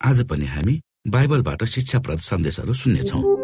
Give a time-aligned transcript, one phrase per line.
[0.00, 3.43] आज पनि हामी बाइबलबाट शिक्षाप्रद सन्देशहरू सुन्नेछौँ।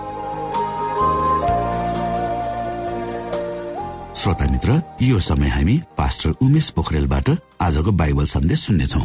[4.21, 8.99] श्रोता मित्र यो समय हामी पास्टर उमेश पोखरेलबाट आजको बाइबल सन्देश सुन्नेछौ।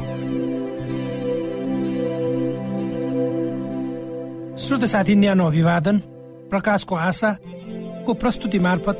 [4.60, 5.98] श्रोत साथी न्यानो अभिवादन
[6.52, 8.98] प्रकाशको आशाको प्रस्तुति मार्फत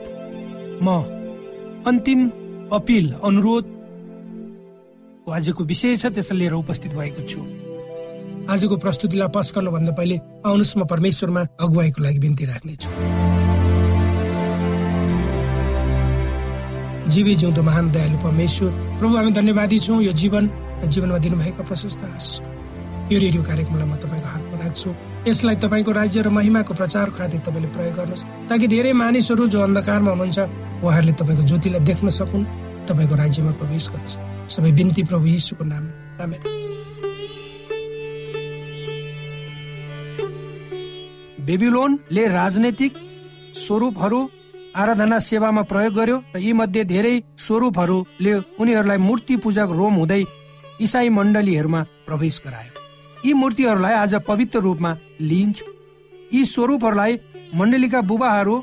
[0.83, 0.97] म
[1.85, 2.27] अन्तिम
[2.73, 3.65] अपिल अनुरोध
[5.29, 7.41] आजको विषय छ त्यसलाई लिएर उपस्थित भएको छु।
[8.53, 10.17] आजको प्रस्तुतिलाई गर्नुभन्दा पहिले
[10.49, 12.89] आउनुहोस् म परमेश्वरमा अगुवाईको लागि बिन्ती राख्नेछु।
[17.07, 20.45] जीवी जिउँदो महान दयालु परमेश्वर प्रभु हामी धन्यवादी छौँ यो जीवन
[20.83, 22.41] र जीवनमा दिनुभएका प्रशस्त आशिष
[23.13, 24.91] यो रेडियो कार्यक्रमलाई म तपाईँको हातमा राख्छु।
[25.27, 30.11] यसलाई तपाईँको राज्य र महिमाको प्रचार खातिर तपाईँले प्रयोग गर्नुहोस् ताकि धेरै मानिसहरू जो अन्धकारमा
[30.11, 30.39] हुनुहुन्छ
[30.83, 32.45] उहाँहरूले तपाईँको ज्योतिलाई देख्न सकुन्
[32.91, 35.85] तपाईँको राज्यमा प्रवेश गर्नुहोस् सबै बिन्ती प्रभु यीशुको नाम
[41.47, 42.93] बेबिलोनले राजनैतिक
[43.55, 44.21] स्वरूपहरू
[44.77, 50.23] आराधना सेवामा प्रयोग गर्यो र यी मध्ये धेरै स्वरूपहरूले उनीहरूलाई मूर्ति पूजक रोम हुँदै
[50.85, 52.73] इसाई मण्डलीहरूमा प्रवेश गरायो।
[53.25, 54.91] यी मूर्तिहरूलाई आज पवित्र रूपमा
[55.23, 55.63] लिइन्छ।
[56.31, 57.19] यी स्वरूपहरूलाई
[57.57, 58.57] मण्डलीका बुबाहरू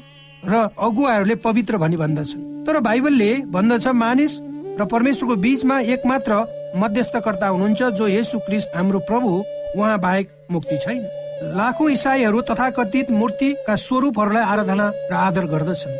[0.43, 4.33] र अगुवाहरूले पवित्र भनी भन्दछन्। तर बाइबलले भन्दछ मानिस
[4.79, 6.31] र परमेश्वरको बीचमा एकमात्र
[6.77, 9.29] मध्यस्थकर्ता हुनुहुन्छ जो यसु क्रिस्ट हाम्रो प्रभु
[9.77, 11.01] उहाँ बाहेक मुक्ति छैन।
[11.43, 15.93] लाखौं इसाईहरू तथाकथित मूर्तिका स्वरूपहरूलाई आराधना र आदर गर्दछन्।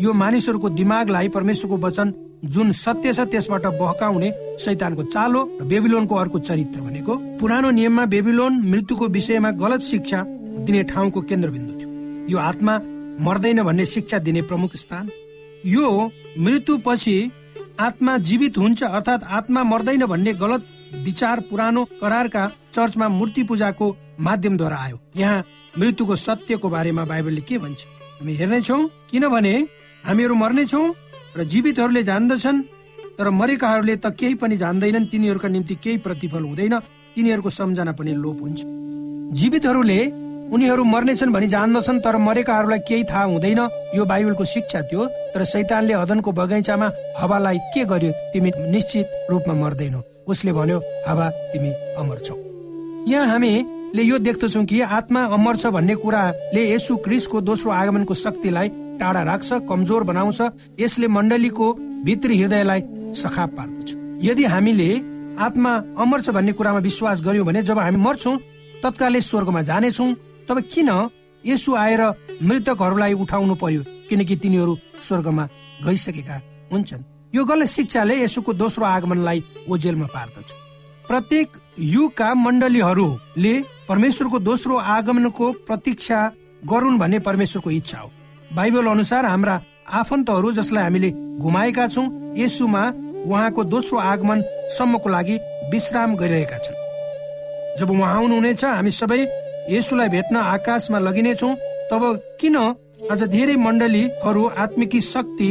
[0.00, 2.12] यो मानिसहरूको दिमागलाई परमेश्वरको वचन
[2.44, 4.30] जुन सत्य छ त्यसबाट बहकाउने
[4.64, 10.22] शैतानको चालो र बेबिलोनको अर्को चरित्र भनेको पुरानो नियममा बेबिलोन मृत्युको विषयमा गलत शिक्षा
[10.66, 11.88] दिने ठाउँको केन्द्रबिन्दु थियो।
[12.30, 12.74] यो आत्मा
[13.20, 15.10] मर्दैन भन्ने शिक्षा दिने प्रमुख स्थान।
[15.66, 15.90] यो
[16.38, 17.16] मृत्यु पछि
[17.80, 20.62] आत्मा जीवित हुन्छ अर्थात् आत्मा मर्दैन भन्ने गलत
[21.04, 23.90] विचार पुरानो करारका चर्चमा मूर्ति पूजाको
[24.20, 25.44] माध्यमद्वारा आयो। यहाँ
[25.78, 27.80] मृत्युको सत्यको बारेमा बाइबलले के भन्छ?
[28.20, 28.78] हामी हेर्नेछौ
[29.10, 29.54] किनभने
[30.04, 30.82] हामीहरू मर्नेछौ
[31.36, 32.62] र जीवितहरूले जान्दछन्
[33.18, 36.78] तर मरेकाहरूले त केही पनि जान्दैनन्। तिनीहरूका निम्ति केही प्रतिफल हुँदैन।
[37.14, 38.60] तिनीहरूको सम्झना पनि लोप हुन्छ।
[39.38, 40.00] जीवितहरूले
[40.44, 43.60] उनीहरू मर्नेछन् भनी जान्दछन् तर मरेकाहरूलाई केही थाहा हुँदैन।
[43.96, 50.02] यो बाइबलको शिक्षा थियो तर सैतानले हदनको बगैँचामा हावालाई के गर्यो तिमी निश्चित रूपमा मर्दैनौ।
[50.28, 50.78] उसले भन्यो
[51.08, 52.34] हावा तिमी अमर छौ।
[53.08, 53.26] यहाँ
[53.94, 59.22] हामीले यो देख्दछौ कि आत्मा अमर छ भन्ने कुराले यसु क्रिसको दोस्रो आगमनको शक्तिलाई टाढा
[59.22, 60.40] राख्छ कमजोर बनाउँछ
[60.82, 61.66] यसले मण्डलीको
[62.02, 62.80] भित्री हृदयलाई
[63.14, 63.94] सखाप पार्दछ।
[64.26, 64.88] यदि हामीले
[65.38, 68.36] आत्मा अमर छ भन्ने कुरामा विश्वास गर्यौँ भने जब हामी मर्छौँ
[68.82, 70.10] तत्कालै स्वर्गमा जानेछौँ
[70.50, 70.90] तब किन
[71.44, 72.02] यसु आएर
[72.42, 73.82] मृतकहरूलाई उठाउनु पर्यो?
[74.10, 74.74] किनकि तिनीहरू
[75.06, 75.44] स्वर्गमा
[75.86, 76.40] गइसकेका
[76.72, 79.38] हुन्छन्। यो गलत शिक्षाले यसुको दोस्रो आगमनलाई
[79.70, 80.48] ओजेलमा पार्दछ।
[81.06, 81.48] प्रत्येक
[81.78, 83.52] युगका मण्डलीहरूले
[83.88, 86.18] परमेश्वरको दोस्रो आगमनको प्रतीक्षा
[86.64, 88.10] गरून् भन्ने परमेश्वरको इच्छा हो।
[88.54, 92.06] बाइबल अनुसार हाम्रा आफन्तहरू जसलाई हामीले घुमाएका छौँ
[92.38, 92.82] यसुमा
[93.26, 94.42] उहाँको दोस्रो आगमन
[94.78, 95.38] सम्मको लागि
[95.72, 96.78] विश्राम गरिरहेका छन्।
[97.80, 99.20] जब उहाँ आउनुहुनेछ हामी सबै
[99.70, 101.54] यसुलाई भेट्न आकाशमा लगिनेछौँ
[101.90, 102.02] तब
[102.40, 102.56] किन
[103.10, 105.50] आज धेरै मण्डलीहरू आत्मिकी शक्ति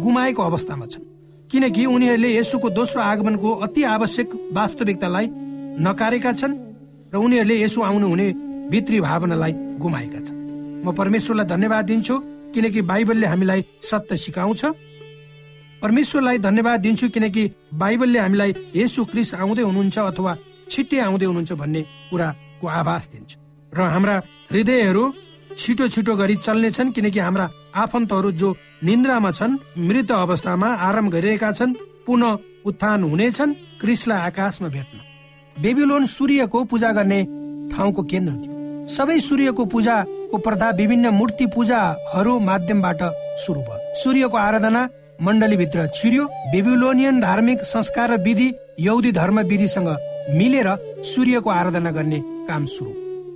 [0.00, 1.04] गुमाएको अवस्थामा छन्?
[1.50, 5.26] किनकि उनीहरूले यसुको दोस्रो आगमनको अति आवश्यक वास्तविकतालाई
[5.80, 6.54] नकारेका छन्
[7.12, 8.26] र उनीहरूले यसो आउनु हुने
[8.70, 10.38] भित्री भावनालाई गुमाएका छन्।
[10.84, 12.14] म परमेश्वरलाई धन्यवाद दिन्छु
[12.54, 14.62] किनकि बाइबलले हामीलाई सत्य सिकाउँछ।
[15.82, 20.32] परमेश्वरलाई धन्यवाद दिन्छु किनकि बाइबलले हामीलाई यसु क्रिस आउँदै हुनुहुन्छ अथवा
[20.70, 23.30] छिट्टै आउँदै हुनुहुन्छ भन्ने कुराको आभास दिन्छ।
[23.72, 24.16] र हाम्रा
[24.52, 25.04] हृदयहरू
[25.58, 28.48] छिटो छिटो गरी चल्नेछन् किनकि हाम्रा आफन्तहरू जो
[28.84, 31.76] निन्द्रामा छन् मृत अवस्थामा आराम गरिरहेका छन्
[32.06, 32.38] पुनः
[32.68, 35.11] उत्थान हुनेछन् क्रिसलाई आकाशमा भेट्न।
[35.56, 37.22] बेबिलोन सूर्यको पूजा गर्ने
[37.72, 43.02] ठाउँको केन्द्र थियो। सबै सूर्यको पूजाको प्रथा विभिन्न मूर्ति पूजाहरू माध्यमबाट
[43.42, 44.88] सुरु भयो। सूर्यको आराधना
[45.56, 48.48] भित्र छिर्यो। बेबिलोनियन धार्मिक संस्कार र विधि
[48.80, 49.88] यौदी धर्म विधिसँग
[50.34, 50.68] मिलेर
[51.04, 52.90] सूर्यको आराधना गर्ने काम सुरु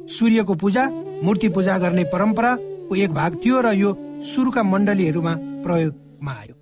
[0.08, 0.88] सूर्यको पूजा
[1.23, 3.94] मूर्ति पूजा गर्ने परम्पराको एक भाग थियो र यो
[4.25, 6.54] सुरुका मण्डलीहरूमा प्रयोगमा आयो।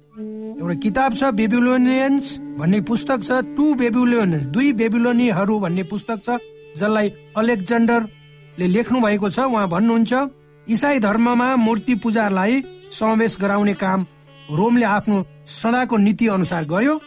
[0.61, 6.38] एउटा किताब छ बेबिलोनियन्स भन्ने पुस्तक छ टु बेबिलोनियन्स दुई बेबिलोनीहरू भन्ने पुस्तक छ
[6.78, 10.12] जसलाई अलेक्जेन्डरले लेख्नु भएको छ। उहाँ भन्नुहुन्छ
[10.66, 14.06] इसाई धर्ममा मूर्ति पूजालाई समावेश गराउने काम
[14.50, 17.00] रोमले आफ्नो सदाको नीति अनुसार गर्यो।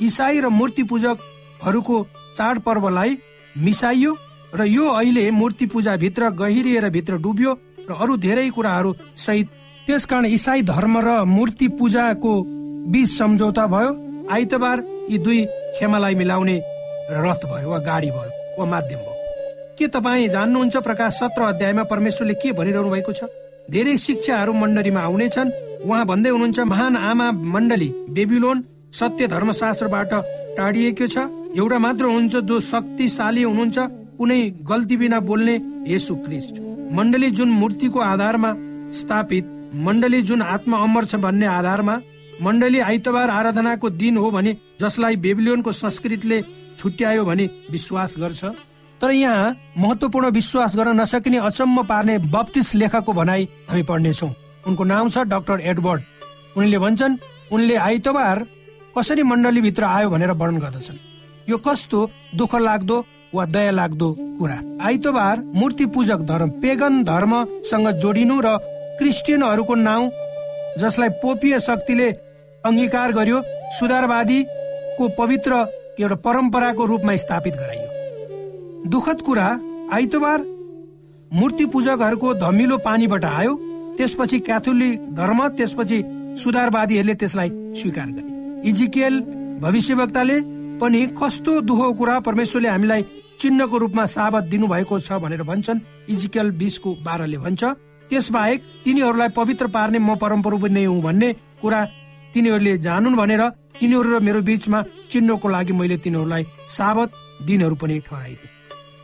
[0.00, 1.96] इसाई र मूर्ति पूजकहरूको
[2.36, 3.18] चाडपर्वलाई
[3.58, 4.16] मिसाइयो
[4.54, 7.58] र यो अहिले मूर्ति पूजा भित्र गहिरिएर भित्र डुब्यो
[7.90, 9.46] र अरू धेरै कुराहरू सहित
[9.86, 12.32] त्यसकारण इसाई धर्म र मूर्ति पूजाको
[12.92, 13.92] बीच सम्झौता भयो।
[14.30, 15.44] आइतबार यी दुई
[15.78, 16.56] खेमालाई मिलाउने
[17.10, 19.14] रथ भयो वा गाडी भयो वा माध्यम भयो।
[19.78, 23.24] के तपाईँ जान्नुहुन्छ प्रकाश सत्र अध्यायमा परमेश्वरले के भनिरहनु भएको छ?
[23.70, 25.50] धेरै शिक्षाहरू मण्डलीमा आउनेछन्।
[25.86, 30.12] उहाँ भन्दै हुनुहुन्छ महान आमा मण्डली बेबिलोन सत्य धर्मशास्त्रबाट
[30.56, 31.16] टाढिएको छ।
[31.58, 33.78] एउटा मात्र हुनुहुन्छ जो शक्तिशाली हुनुहुन्छ
[34.18, 34.40] कुनै
[34.70, 35.54] गल्ती बिना बोल्ने
[35.88, 36.54] यसु क्रिस्ट।
[36.96, 38.50] मण्डली जुन मूर्तिको आधारमा
[38.98, 39.44] स्थापित
[39.86, 41.94] मण्डली जुन आत्मा अमर छ भन्ने आधारमा
[42.42, 46.40] मण्डली आइतबार आराधनाको दिन हो भने जसलाई बेबिलियनको संस्कृतिले
[46.78, 48.44] छुट्यायो भने विश्वास गर्छ।
[49.00, 54.30] तर यहाँ महत्वपूर्ण विश्वास गर्न नसकिने अचम्म पार्ने बप्तिस लेखकको भनाई हामी पढ्नेछौँ।
[54.66, 56.02] उनको नाम छ डाक्टर एडवर्ड।
[56.56, 57.16] उनले भन्छन्
[57.52, 58.44] उनले आइतबार
[58.98, 60.98] कसरी मण्डलीभित्र आयो भनेर वर्णन गर्दछन्।
[61.48, 62.00] यो कस्तो
[62.34, 64.60] दुःख लाग्दो वा दया लाग्दो कुरा?
[64.82, 68.56] आइतबार मूर्ति पूजक धर्म पेगन धर्मसँग जोडिनु र
[68.98, 70.10] क्रिस्चियनहरूको नाउँ
[70.78, 72.10] जसलाई पोपीय शक्तिले
[72.66, 73.42] अङ्गीकार गर्यो
[73.78, 75.52] सुधारवादीको पवित्र
[76.00, 79.46] एउटा परम्पराको रूपमा स्थापित गराइयो। दुखद कुरा
[79.92, 80.40] आइतबार
[81.30, 83.54] मूर्ति पूजकहरूको धमिलो पानीबाट आयो
[83.98, 85.98] त्यसपछि क्याथोलिक धर्म त्यसपछि
[86.42, 89.20] सुधारवादीहरूले त्यसलाई स्वीकार गरे। इजिकेल
[89.62, 90.40] भविष्यवक्ताले
[90.80, 93.02] पनि कस्तो दुखो कुरा परमेश्वरले हामीलाई
[93.40, 97.64] चिन्हको रूपमा साबत दिनुभएको छ भनेर भन्छन्। इजिकेल बिसको बाह्रले भन्छ
[98.10, 101.32] त्यसबाहेक तिनीहरूलाई पवित्र पार्ने म परमप्रभु नै हुँ भन्ने
[101.62, 101.80] कुरा
[102.36, 103.42] तिनीहरूले जानुन् भनेर
[103.80, 104.78] तिनीहरू र मेरो बीचमा
[105.10, 106.42] चिन्हको लागि मैले तिनीहरूलाई
[106.76, 107.08] साबत
[107.48, 108.50] दिनहरू पनि ठहराइदिए।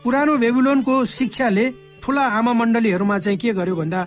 [0.03, 1.65] पुरानो बेबुलोनको शिक्षाले
[2.03, 4.01] ठुला आमा मण्डलीहरूमा चाहिँ के गर्यो भन्दा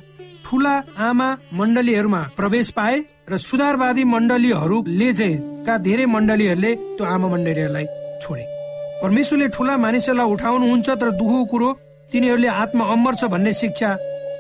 [0.47, 0.75] ठुला
[1.09, 1.29] आमा
[1.59, 7.87] मण्डलीहरूमा प्रवेश पाए र सुधारवादी मण्डलीहरूले चाहिँ का धेरै मण्डलीहरूले त्यो आमा मण्डलीहरूलाई
[8.23, 8.45] छोडे।
[9.03, 11.69] परमेश्वरले ठुला मानिसहरूलाई उठाउनुहुन्छ तर दुःखो कुरो
[12.13, 13.91] तिनीहरूले आत्मा अमर छ भन्ने शिक्षा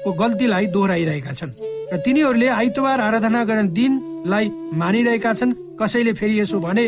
[0.06, 1.50] को गल्तीलाई दोहोऱ्याइरहेका छन्।
[1.90, 4.46] र तिनीहरूले आइतबार आराधना गर्ने दिनलाई
[4.78, 6.86] मानिरहेका छन्। कसैले फेरि यसो भने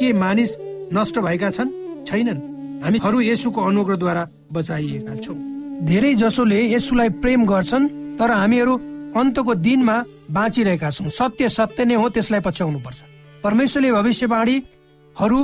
[0.00, 0.50] के मानिस
[0.96, 1.68] नष्ट भएका छन्?
[2.08, 2.40] छैनन्।
[2.84, 5.36] हामीहरू यसुको अनुग्रहद्वारा बचाइएका छौँ।
[5.84, 8.74] धेरै जसोले यसुलाई प्रेम गर्छन् तर हामीहरू
[9.12, 9.96] अन्तको दिनमा
[10.32, 12.98] बाँचिरहेका छौँ। सत्य सत्य नै हो त्यसलाई पछ्याउनु पर्छ
[13.44, 15.38] परमेश्वरले भविष्यवाणीहरू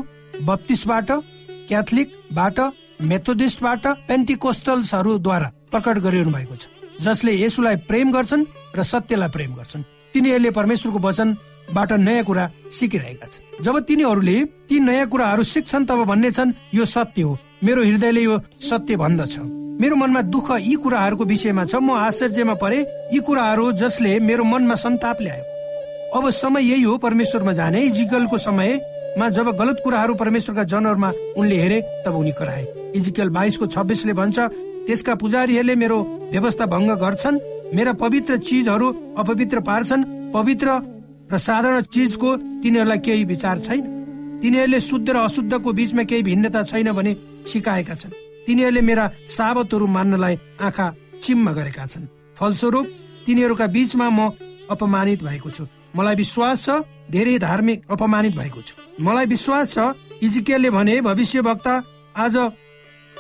[0.49, 1.09] बत्तिसबाट
[1.69, 2.59] क्याथलिकबाट
[3.05, 8.45] मेथोडिस्टबाट पेन्टिकोस्टल्सहरूद्वारा प्रकट गरिरहनु भएको छ। जसले यसुलाई प्रेम गर्छन्
[8.77, 9.83] र सत्यलाई प्रेम गर्छन्।
[10.15, 14.37] तिनीहरूले परमेश्वरको वचनबाट नयाँ कुरा सिकिरहेका छन्। जब तिनीहरूले
[14.69, 19.39] ती नयाँ कुराहरू सिक्छन् तब भन्ने छन् यो सत्य हो। मेरो हृदयले यो सत्य भन्दछ।
[19.81, 22.79] मेरो मनमा दुःख यी कुराहरूको विषयमा छ। म आश्चर्यमा परे
[23.13, 25.45] यी कुराहरू जसले मेरो मनमा सन्ताप ल्यायो।
[26.15, 31.81] अब समय यही हो परमेश्वरमा जाने। इजिकलको समयमा जब गलत कुराहरू परमेश्वरका जनहरूमा उनले हेरे
[32.07, 34.39] तब उनी कराए। इजिकल बाइसको छब्बिसले भन्छ
[34.87, 35.99] त्यसका पुजारीहरूले मेरो
[36.33, 37.43] व्यवस्था भङ्ग गर्छन्
[37.75, 38.89] मेरा पवित्र चिजहरू
[39.19, 40.69] अपवित्र पार्छन् पवित्र
[41.33, 42.31] र साधारण चिजको
[42.63, 43.85] तिनीहरूलाई केही विचार छैन।
[44.43, 47.13] तिनीहरूले शुद्ध र अशुद्धको बीचमा केही भिन्नता छैन भने
[47.49, 48.13] सिकाएका छन्।
[48.47, 50.87] तिनीहरूले मेरा साबतहरू मान्नलाई आँखा
[51.25, 52.87] चिम्म गरेका छन्। फलस्वरूप
[53.27, 54.21] तिनीहरूका बीचमा म
[54.71, 55.65] अपमानित भएको छु।
[55.97, 56.69] मलाई विश्वास छ
[57.11, 59.79] धेरै धार्मिक अपमानित भएको छु। मलाई विश्वास छ
[60.23, 61.75] इजिकेलले भने भविष्य वक्ता
[62.17, 62.37] आज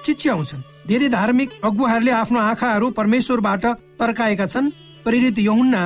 [0.05, 3.65] चिच्याउँछन्। धेरै धार्मिक अगुवाहरूले आफ्नो आँखाहरू परमेश्वरबाट
[4.01, 4.69] तर्काएका छन्
[5.05, 5.83] प्रेरित यहुन्ना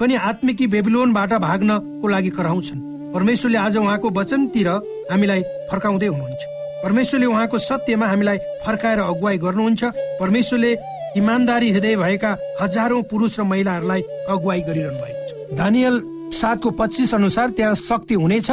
[0.00, 4.68] पनि आत्मिकी बेबिलोनबाट भाग्नको लागि कराउँछन्। परमेश्वरले आज उहाँको वचनतिर
[5.10, 6.42] हामीलाई फर्काउँदै हुनुहुन्छ।
[6.84, 9.82] परमेश्वरले उहाँको सत्यमा हामीलाई फर्काएर अगुवाई गर्नुहुन्छ।
[10.20, 10.72] परमेश्वरले
[11.16, 15.94] इमान्दारी हृदय भएका हजारौं पुरुष र महिलाहरूलाई अगुवाई गरिरहनु भएको छ। दानियल
[16.36, 18.50] सातको पच्चिस अनुसार त्यहाँ शक्ति हुनेछ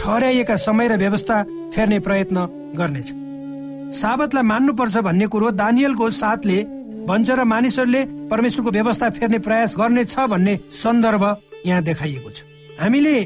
[0.00, 1.42] ठहराइएका समय र व्यवस्था
[1.76, 3.25] फेर्ने प्रयत्न गर्नेछ।
[3.92, 6.58] साबतलाई मान्नुपर्छ भन्ने कुरो दानियलको साथले
[7.06, 11.24] भन्छ र मानिसहरूले परमेश्वरको व्यवस्था फेर्ने प्रयास छ भन्ने सन्दर्भ
[11.66, 12.42] यहाँ देखाइएको छ।
[12.80, 13.24] हामीले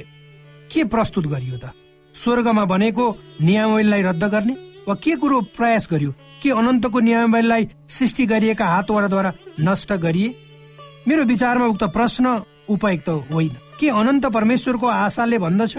[0.73, 1.73] के प्रस्तुत गरियो त?
[2.14, 3.05] स्वर्गमा बनेको
[3.40, 4.55] नियमावलीलाई रद्द गर्ने
[4.88, 6.12] वा के कुरो प्रयास गरियो?
[6.43, 10.35] के अनन्तको नियमावलीलाई सृष्टि गरिएका हातवाराद्वारा नष्ट गरिए?
[11.09, 15.76] मेरो विचारमा उक्त प्रश्न उपयुक्त होइन। के अनन्त परमेश्वरको आशाले भन्दछ?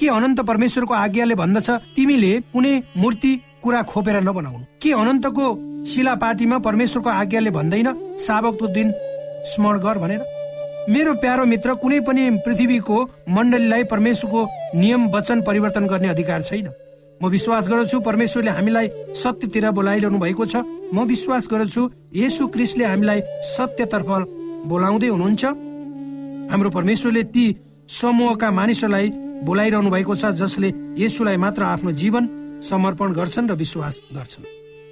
[0.00, 1.70] के अनन्त परमेश्वरको आज्ञाले भन्दछ?
[1.96, 5.46] तिमीले कुनै मूर्ति कुरा खोपेर नबनाउनु। के अनन्तको
[5.84, 8.92] शिला पार्टीमा परमेश्वरको आज्ञाले भन्दैन साबकको दिन
[9.50, 10.20] स्मरण गर भनेर?
[10.88, 12.96] मेरो प्यारो मित्र कुनै पनि पृथ्वीको
[13.28, 14.40] मण्डलीलाई परमेश्वरको
[14.74, 16.68] नियम वचन परिवर्तन गर्ने अधिकार छैन।
[17.20, 20.56] म विश्वास गर्दछु परमेश्वरले हामीलाई सत्यतिर बोलाइरहनु भएको छ।
[20.94, 21.82] म विश्वास गर्दछु
[22.14, 23.20] यसु क्रिस्टले हामीलाई
[23.54, 24.08] सत्यतर्फ
[24.70, 25.44] बोलाउँदै हुनुहुन्छ।
[26.50, 27.44] हाम्रो परमेश्वरले ती
[27.90, 29.06] समूहका मानिसहरूलाई
[29.44, 32.24] बोलाइरहनु भएको छ जसले यसुलाई मात्र आफ्नो जीवन
[32.62, 34.44] समर्पण गर्छन् र विश्वास गर्छन्।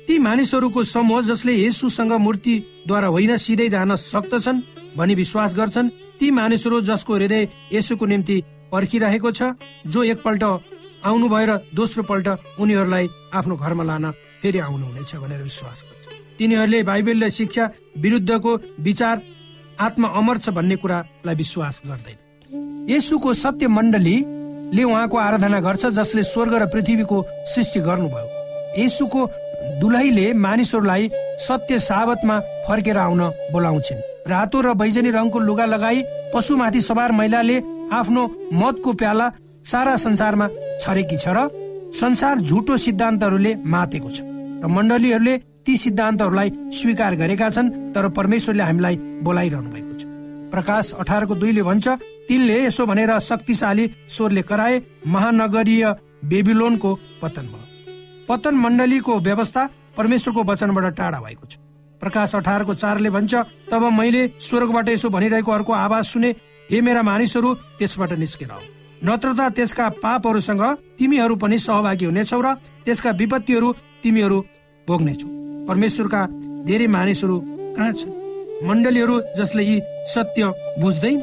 [0.06, 4.60] ती मानिसहरूको समूह जसले यसुसँग मूर्तिद्वारा होइन सिधै जान सक्दछन्
[4.96, 8.36] भनी विश्वास गर्छन्। ती मानिसहरू जसको हृदय यसुको निम्ति
[8.72, 9.42] पर्खिरहेको छ
[9.86, 10.42] जो एकपल्ट
[11.04, 12.28] आउनु भएर दोस्रो पल्ट
[12.60, 14.10] उनीहरूलाई आफ्नो घरमा लान
[14.42, 19.22] फेरि आउनुहुनेछ भनेर विश्वास गर्छ। तिनीहरूले बाइबलले शिक्षा विरुद्धको विचार
[19.80, 22.18] आत्मा अमर छ भन्ने कुरालाई विश्वास गर्दैन।
[22.90, 23.68] यसुको सत्य
[24.66, 27.16] मण्डलीले उहाँको आराधना गर्छ जसले स्वर्ग र पृथ्वीको
[27.54, 29.20] सृष्टि गर्नुभयो। यसुको
[29.80, 36.02] दुलहीले मानिसहरूलाई सत्य साबतमा फर्केर आउन बोलाउँछिन्। रातो र बैजनी रङको लुगा लगाई
[36.34, 37.56] पशुमाथि सवार महिलाले
[37.94, 39.30] आफ्नो मतको प्याला
[39.62, 40.48] सारा संसारमा
[40.82, 41.48] छरेकी छ र
[41.94, 44.18] संसार झुटो सिद्धान्तहरूले मातेको छ।
[44.62, 49.85] र मण्डलीहरूले ती सिद्धान्तहरूलाई स्वीकार गरेका छन् तर परमेश्वरले हामीलाई बोलाइरहनु भएको
[50.56, 51.86] प्रकाश अठारको दुईले भन्छ
[52.28, 55.84] तिनले यसो भनेर शक्तिशाली स्वरले कराए महानगरीय
[56.24, 57.64] बेबिलोनको पतन भयो।
[58.28, 61.60] पतन मण्डलीको व्यवस्था परमेश्वरको वचनबाट टाढा भएको छ।
[62.02, 63.34] प्रकाश अठारको चारले भन्छ
[63.70, 66.34] तब मैले स्वर्गबाट यसो भनिरहेको अर्को आवाज सुने
[66.68, 68.60] हे मेरा मानिसहरू त्यसबाट निस्केर आऊ
[69.04, 70.62] नत्र त त्यसका पापहरूसँग
[70.98, 74.38] तिमीहरू पनि सहभागी हुनेछौ र त्यसका विपत्तिहरू तिमीहरू
[74.88, 75.28] भोग्नेछौ।
[75.68, 76.20] परमेश्वरका
[76.64, 77.36] धेरै मानिसहरू
[77.76, 78.25] कहाँ छन्?
[78.62, 79.80] मण्डलीहरू जसले यी
[80.14, 81.20] सत्य बुझ्दैन?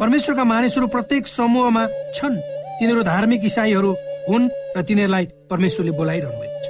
[0.00, 2.36] परमेश्वरका मानिसहरू प्रत्येक समूहमा छन्।
[2.78, 3.90] तिनीहरू धार्मिक इसाईहरू
[4.28, 6.66] हुन् र तिनीहरूलाई परमेश्वरले बोलाइरहनु भएको छ।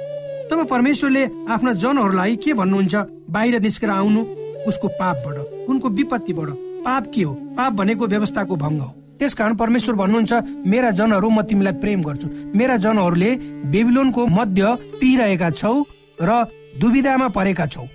[0.51, 2.95] तब परमेश्वरले आफ्ना जनहरूलाई के भन्नुहुन्छ?
[3.29, 4.21] बाहिर निस्केर आउनु
[4.67, 5.37] उसको पापबाट
[5.69, 6.49] उनको विपत्तिबाट
[6.85, 7.33] पाप के हो?
[7.57, 10.33] पाप भनेको व्यवस्थाको भङ्ग हो। त्यसकारण परमेश्वर भन्नुहुन्छ
[10.67, 13.35] मेरा जनहरू म तिमीलाई प्रेम गर्छु। मेरा जनहरूले
[13.73, 14.63] बेबिलोनको मध्य
[15.01, 15.73] पिहिरहेका छौ
[16.21, 16.45] र
[16.77, 17.87] दुविधामा परेका छौ।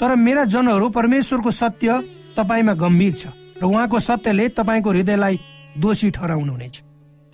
[0.00, 2.00] तर मेरा जनहरू परमेश्वरको सत्य
[2.36, 3.26] तपाईँमा गम्भीर छ
[3.62, 5.38] र उहाँको सत्यले तपाईँको हृदयलाई
[5.78, 6.76] दोषी ठहराउनु हुनेछ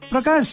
[0.02, 0.46] प्रकाश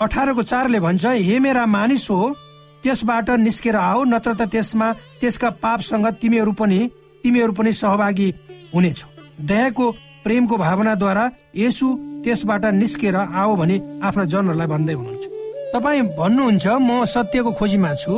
[0.00, 2.34] अठारको चारले भन्छ हे मेरा मानिस हो
[2.82, 6.78] त्यसबाट निस्केर आऊ नत्र त त्यसमा त्यसका पापसँग तिमीहरू पनि
[7.24, 8.28] तिमीहरू पनि सहभागी
[8.74, 9.08] हुनेछौ।
[9.46, 9.90] दयाको
[10.24, 11.24] प्रेमको भावनाद्वारा
[11.56, 11.86] यसु
[12.24, 15.24] त्यसबाट निस्केर आओ भने आफ्ना जनहरूलाई भन्दै हुनुहुन्छ।
[15.74, 18.12] तपाईँ भन्नुहुन्छ म सत्यको खोजीमा छु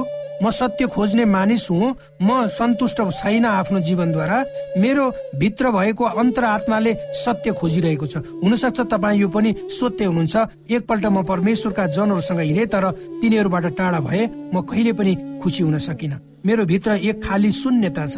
[0.44, 4.38] म सत्य खोज्ने मानिस हुँ। म सन्तुष्ट छैन आफ्नो जीवनद्वारा।
[4.76, 5.04] मेरो
[5.40, 10.36] भित्र भएको अन्तर आत्माले सत्य खोजिरहेको छ। हुनसक्छ तपाईँ यो पनि सोध्दै हुनुहुन्छ
[10.68, 12.84] एकपल्ट म परमेश्वरका जनहरूसँग हिँडे तर
[13.24, 16.12] तिनीहरूबाट टाढा भए म कहिले पनि खुसी हुन सकिन।
[16.44, 18.16] मेरो भित्र एक खाली शून्यता छ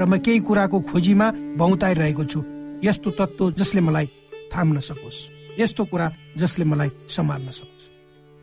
[0.00, 1.26] र म केही कुराको खोजीमा
[1.60, 2.40] बहुताइरहेको छु।
[2.80, 4.06] यस्तो तत्व जसले मलाई
[4.48, 5.18] थाम्न सकोस्।
[5.60, 6.06] यस्तो कुरा
[6.40, 7.99] जसले मलाई सम्हाल्न सकोस्।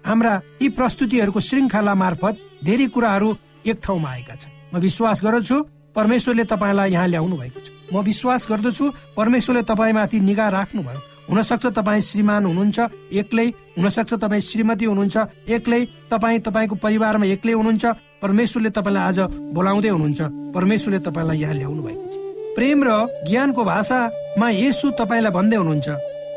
[0.08, 3.30] हाम्रा यी प्रस्तुतिहरूको श्रृङ्खला मार्फत धेरै कुराहरू
[3.68, 5.56] एक ठाउँमा आएका छन्। म विश्वास गर्दछु
[5.96, 8.86] परमेश्वरले तपाईँलाई यहाँ ल्याउनु भएको छ। म विश्वास गर्दछु
[9.20, 12.80] परमेश्वरले तपाईँमाथि निगाह राख्नुभयो। हुनसक्छ तपाईँ श्रीमान हुनुहुन्छ
[13.20, 15.18] एक्लै हुनसक्छ तपाईँ श्रीमती हुनुहुन्छ
[15.52, 17.86] एक्लै तपाईँ तपाईँको परिवारमा एक्लै हुनुहुन्छ।
[18.24, 19.20] परमेश्वरले तपाईँलाई आज
[19.52, 20.22] बोलाउँदै हुनुहुन्छ।
[20.56, 22.16] परमेश्वरले तपाईँलाई यहाँ ल्याउनु भएको छ।
[22.56, 22.90] प्रेम र
[23.28, 25.88] ज्ञानको भाषामा यसु तपाईँलाई भन्दै हुनुहुन्छ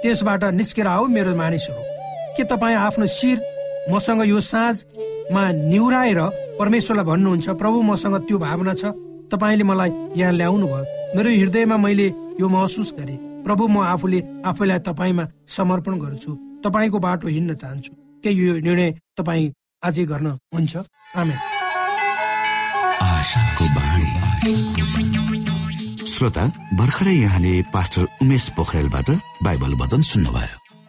[0.03, 1.83] त्यसबाट निस्केर आऊ मेरो मानिसहरू।
[2.35, 3.39] के तपाईँ आफ्नो शिर
[3.89, 6.21] मसँग यो साँझमा निहुराएर
[6.59, 8.93] परमेश्वरलाई भन्नुहुन्छ प्रभु मसँग त्यो भावना छ।
[9.33, 9.91] तपाईँले मलाई
[10.21, 10.85] यहाँ ल्याउनु भयो।
[11.17, 12.07] मेरो हृदयमा मैले
[12.41, 13.17] यो महसुस गरेँ।
[13.47, 16.31] प्रभु म आफूले आफैलाई तपाईँमा समर्पण गर्छु।
[16.65, 20.77] तपाईँको बाटो हिँड्न चाहन्छु। के यो निर्णय तपाईँ अझै गर्न हुन्छ?
[26.13, 26.45] श्रोता
[26.77, 29.09] भर्खरै यहाँले पास्टर उमेश पोखरेलबाट
[29.41, 30.60] बाइबल वचन सुन्नुभयो।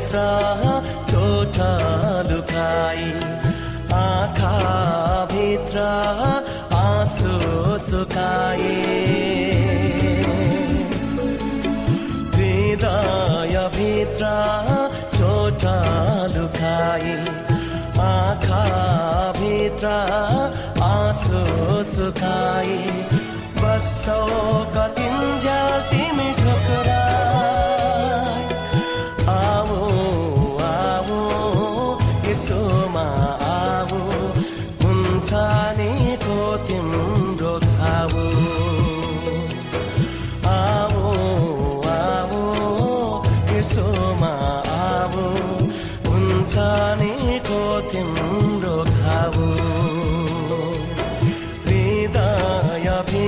[0.00, 0.20] भित्र
[1.10, 1.72] चोटा
[2.28, 3.10] लुकाई
[3.94, 4.54] आँखा
[5.32, 5.78] भित्र
[6.76, 7.34] आँसु
[7.86, 8.76] सुकाए।
[12.34, 14.32] हृदय भित्र
[15.16, 15.76] चोटा
[16.36, 17.16] लुकाई
[18.08, 18.64] आँखा
[19.40, 19.88] भित्र
[20.90, 21.44] आँसु
[21.92, 22.78] सुकाई
[23.60, 24.20] बसौ
[24.76, 25.89] कतिन्जेल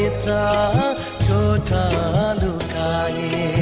[0.03, 0.37] नेत्र
[1.25, 1.83] छोटा
[2.43, 3.62] लुकाए